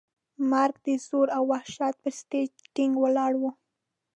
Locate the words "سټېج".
2.19-2.51